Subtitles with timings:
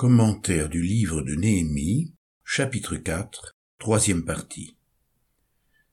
[0.00, 4.78] Commentaire du livre de Néhémie, chapitre 4, troisième partie.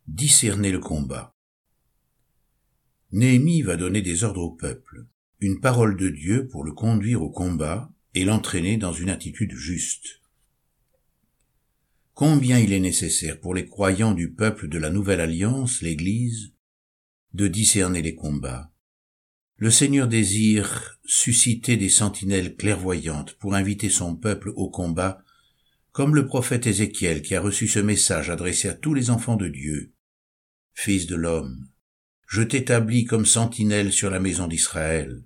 [0.08, 1.36] Discerner le combat.
[3.12, 5.08] Néhémie va donner des ordres au peuple,
[5.42, 10.21] une parole de Dieu pour le conduire au combat et l'entraîner dans une attitude juste.
[12.14, 16.54] Combien il est nécessaire pour les croyants du peuple de la Nouvelle Alliance, l'Église,
[17.34, 18.71] de discerner les combats.
[19.60, 25.24] Le Seigneur désire susciter des sentinelles clairvoyantes pour inviter son peuple au combat,
[25.92, 29.47] comme le prophète Ézéchiel qui a reçu ce message adressé à tous les enfants de
[29.47, 29.93] Dieu.
[30.75, 31.70] Fils de l'homme,
[32.27, 35.23] je t'établis comme sentinelle sur la maison d'Israël.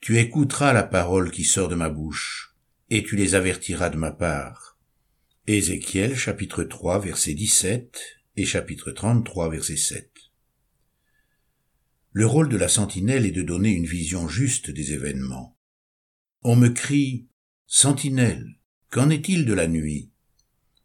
[0.00, 2.56] Tu écouteras la parole qui sort de ma bouche,
[2.90, 4.76] et tu les avertiras de ma part.
[5.46, 7.96] Ézéchiel chapitre 3 verset 17
[8.38, 10.15] et chapitre 33 verset 7.
[12.18, 15.54] Le rôle de la sentinelle est de donner une vision juste des événements.
[16.40, 17.28] On me crie
[17.66, 18.58] Sentinelle,
[18.88, 20.10] qu'en est-il de la nuit?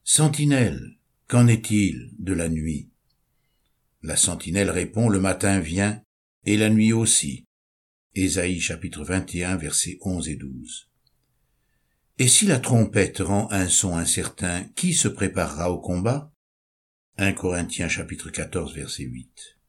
[0.04, 0.98] Sentinelle,
[1.30, 2.92] qu'en est-il de la nuit?
[4.02, 6.04] La sentinelle répond Le matin vient,
[6.44, 7.46] et la nuit aussi.
[8.14, 10.90] Ésaïe chapitre 21 versets 11 et 12.
[12.18, 16.34] Et si la trompette rend un son incertain, qui se préparera au combat?
[17.20, 19.61] 1 Corinthiens chapitre 14 verset 8.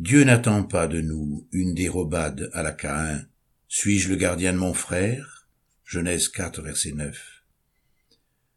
[0.00, 3.28] Dieu n'attend pas de nous une dérobade à la Caïn.
[3.68, 5.46] Suis-je le gardien de mon frère?
[5.84, 7.44] Genèse 4, verset 9.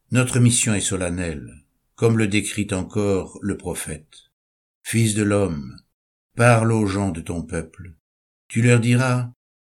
[0.09, 4.31] Notre mission est solennelle, comme le décrit encore le prophète.
[4.81, 5.79] Fils de l'homme,
[6.35, 7.93] parle aux gens de ton peuple.
[8.47, 9.31] Tu leur diras,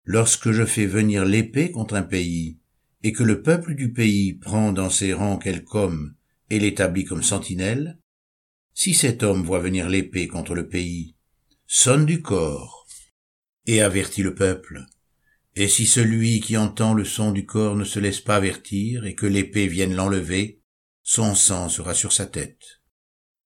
[0.05, 2.61] lorsque je fais venir l'épée contre un pays,
[3.03, 6.15] et que le peuple du pays prend dans ses rangs quelque homme
[6.51, 7.99] et l'établit comme sentinelle,
[8.75, 11.17] si cet homme voit venir l'épée contre le pays,
[11.71, 12.87] sonne du corps
[13.67, 14.87] et avertit le peuple.
[15.55, 19.15] Et si celui qui entend le son du corps ne se laisse pas avertir et
[19.15, 20.63] que l'épée vienne l'enlever,
[21.03, 22.81] son sang sera sur sa tête.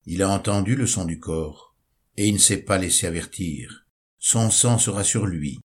[0.06, 1.76] Il a entendu le son du corps,
[2.16, 3.88] et il ne s'est pas laissé avertir.
[4.18, 5.58] Son sang sera sur lui.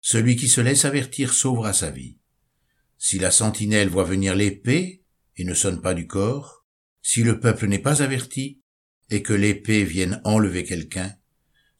[0.00, 2.18] Celui qui se laisse avertir sauvera sa vie.
[2.96, 5.04] Si la sentinelle voit venir l'épée
[5.36, 6.64] et ne sonne pas du corps,
[7.02, 8.62] si le peuple n'est pas averti,
[9.10, 11.14] et que l'épée vienne enlever quelqu'un,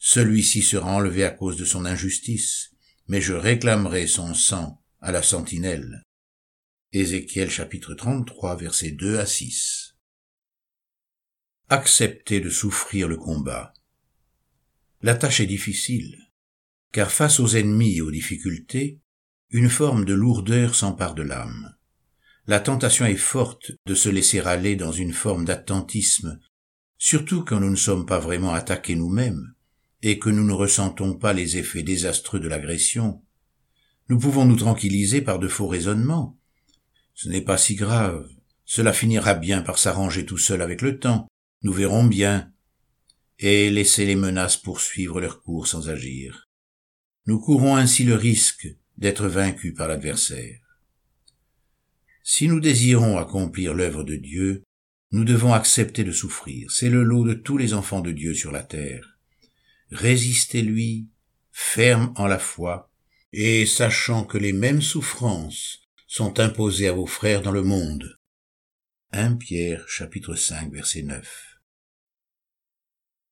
[0.06, 2.74] celui-ci sera enlevé à cause de son injustice,
[3.08, 6.02] mais je réclamerai son sang à la sentinelle.
[6.92, 9.96] Ézéchiel chapitre 33 versets 2 à 6.
[11.70, 13.72] Accepter de souffrir le combat.
[15.00, 16.18] La tâche est difficile,
[16.92, 19.00] car face aux ennemis et aux difficultés,
[19.48, 21.74] une forme de lourdeur s'empare de l'âme.
[22.46, 26.38] La tentation est forte de se laisser aller dans une forme d'attentisme,
[26.98, 29.54] surtout quand nous ne sommes pas vraiment attaqués nous-mêmes,
[30.06, 33.22] et que nous ne ressentons pas les effets désastreux de l'agression,
[34.10, 36.38] nous pouvons nous tranquilliser par de faux raisonnements.
[37.14, 38.28] Ce n'est pas si grave,
[38.66, 41.26] cela finira bien par s'arranger tout seul avec le temps,
[41.62, 42.52] nous verrons bien,
[43.38, 46.50] et laisser les menaces poursuivre leur cours sans agir.
[47.24, 50.60] Nous courons ainsi le risque d'être vaincus par l'adversaire.
[52.22, 54.64] Si nous désirons accomplir l'œuvre de Dieu,
[55.12, 56.70] nous devons accepter de souffrir.
[56.70, 59.13] C'est le lot de tous les enfants de Dieu sur la terre
[59.94, 61.08] résistez-lui,
[61.52, 62.90] ferme en la foi,
[63.32, 68.18] et sachant que les mêmes souffrances sont imposées à vos frères dans le monde.
[69.12, 71.60] 1 Pierre chapitre 5 verset 9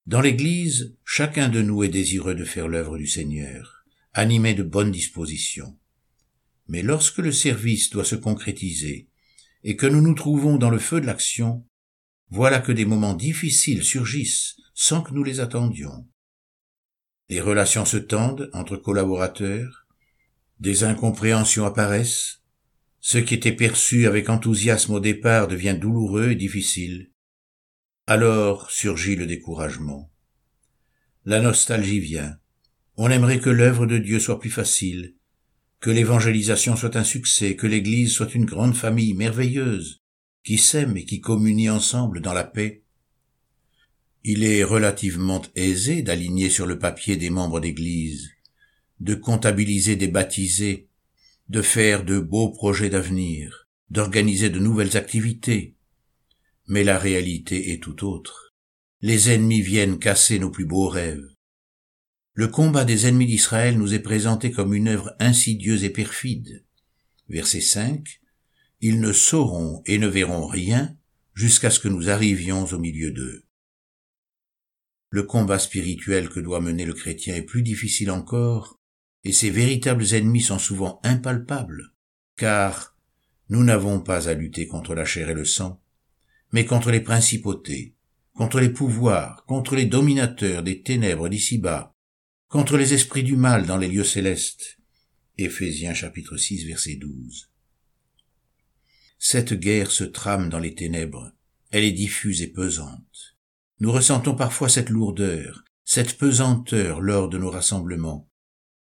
[0.06, 4.92] Dans l'Église, chacun de nous est désireux de faire l'œuvre du Seigneur, animé de bonnes
[4.92, 5.76] dispositions.
[6.68, 9.08] Mais lorsque le service doit se concrétiser,
[9.64, 11.66] et que nous nous trouvons dans le feu de l'action,
[12.30, 16.06] voilà que des moments difficiles surgissent sans que nous les attendions.
[17.28, 19.86] Les relations se tendent entre collaborateurs,
[20.60, 22.42] des incompréhensions apparaissent,
[23.00, 27.10] ce qui était perçu avec enthousiasme au départ devient douloureux et difficile.
[28.06, 30.12] Alors surgit le découragement.
[31.24, 32.38] La nostalgie vient.
[32.96, 35.16] On aimerait que l'œuvre de Dieu soit plus facile,
[35.80, 40.02] que l'évangélisation soit un succès, que l'Église soit une grande famille merveilleuse,
[40.44, 42.81] qui s'aime et qui communie ensemble dans la paix.
[44.24, 48.30] Il est relativement aisé d'aligner sur le papier des membres d'Église,
[49.00, 50.88] de comptabiliser des baptisés,
[51.48, 55.74] de faire de beaux projets d'avenir, d'organiser de nouvelles activités.
[56.68, 58.54] Mais la réalité est tout autre.
[59.00, 61.26] Les ennemis viennent casser nos plus beaux rêves.
[62.34, 66.64] Le combat des ennemis d'Israël nous est présenté comme une œuvre insidieuse et perfide.
[67.28, 68.20] Verset 5.
[68.80, 70.96] Ils ne sauront et ne verront rien
[71.34, 73.44] jusqu'à ce que nous arrivions au milieu d'eux.
[75.12, 78.80] Le combat spirituel que doit mener le chrétien est plus difficile encore,
[79.24, 81.92] et ses véritables ennemis sont souvent impalpables.
[82.34, 82.96] car
[83.50, 85.82] nous n'avons pas à lutter contre la chair et le sang,
[86.50, 87.94] mais contre les principautés,
[88.32, 91.94] contre les pouvoirs, contre les dominateurs des ténèbres d'ici-bas,
[92.48, 94.78] contre les esprits du mal dans les lieux célestes.
[95.38, 97.50] Chapitre 6 verset 12.
[99.18, 101.32] Cette guerre se trame dans les ténèbres,
[101.70, 103.31] elle est diffuse et pesante.
[103.82, 108.30] Nous ressentons parfois cette lourdeur, cette pesanteur lors de nos rassemblements,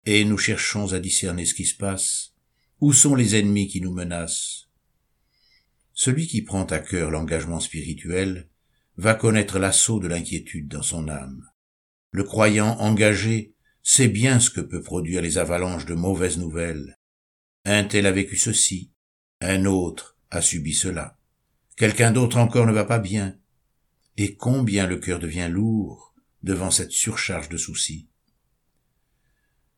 [0.08, 2.34] et nous cherchons à discerner ce qui se passe,
[2.80, 4.72] où sont les ennemis qui nous menacent.
[5.94, 8.50] Celui qui prend à cœur l'engagement spirituel
[8.96, 11.48] va connaître l'assaut de l'inquiétude dans son âme.
[12.10, 13.54] Le croyant engagé
[13.84, 16.98] sait bien ce que peut produire les avalanches de mauvaises nouvelles.
[17.66, 18.94] Un tel a vécu ceci,
[19.42, 21.20] un autre a subi cela,
[21.76, 23.38] quelqu'un d'autre encore ne va pas bien,
[24.18, 28.08] et combien le cœur devient lourd devant cette surcharge de soucis.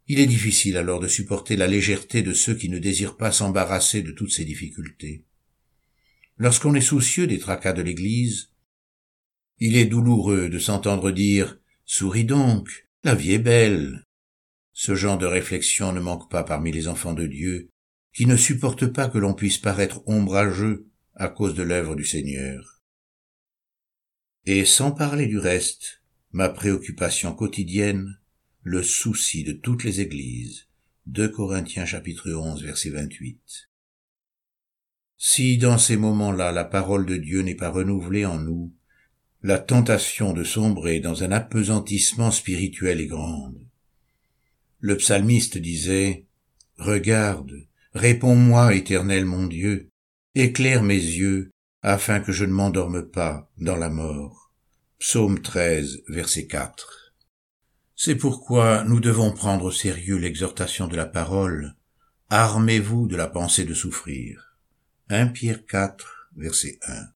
[0.07, 4.01] Il est difficile alors de supporter la légèreté de ceux qui ne désirent pas s'embarrasser
[4.01, 5.23] de toutes ces difficultés.
[6.37, 8.49] Lorsqu'on est soucieux des tracas de l'Église,
[9.59, 14.05] il est douloureux de s'entendre dire Souris donc, la vie est belle.
[14.73, 17.69] Ce genre de réflexion ne manque pas parmi les enfants de Dieu,
[18.13, 22.78] qui ne supportent pas que l'on puisse paraître ombrageux à cause de l'œuvre du Seigneur.
[24.45, 26.01] Et sans parler du reste,
[26.31, 28.19] ma préoccupation quotidienne,
[28.63, 30.67] le souci de toutes les églises.
[31.07, 33.69] 2 Corinthiens chapitre 11 verset 28.
[35.17, 38.73] Si dans ces moments-là la parole de Dieu n'est pas renouvelée en nous,
[39.41, 43.59] la tentation de sombrer dans un apesantissement spirituel est grande.
[44.79, 46.25] Le psalmiste disait,
[46.77, 49.89] Regarde, réponds-moi, éternel mon Dieu,
[50.35, 54.51] éclaire mes yeux, afin que je ne m'endorme pas dans la mort.
[54.99, 57.13] Psaume 13, verset 4.
[57.95, 61.75] C'est pourquoi nous devons prendre au sérieux l'exhortation de la parole,
[62.31, 64.55] Armez-vous de la pensée de souffrir.
[65.09, 67.09] 1 Pierre 4, verset 1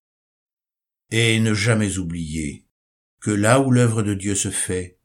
[1.16, 2.66] et ne jamais oublier
[3.20, 4.98] que là où l'œuvre de Dieu se fait,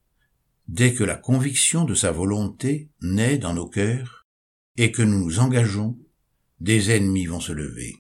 [0.67, 4.27] dès que la conviction de sa volonté naît dans nos cœurs
[4.79, 5.99] et que nous nous engageons,
[6.61, 7.97] des ennemis vont se lever.